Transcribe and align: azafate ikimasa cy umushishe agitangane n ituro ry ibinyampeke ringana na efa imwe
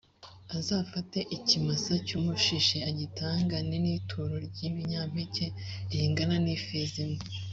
azafate 0.57 1.19
ikimasa 1.37 1.93
cy 2.05 2.13
umushishe 2.19 2.77
agitangane 2.89 3.75
n 3.83 3.87
ituro 3.97 4.35
ry 4.47 4.57
ibinyampeke 4.69 5.45
ringana 5.91 6.37
na 6.45 6.51
efa 6.57 6.75
imwe 7.05 7.19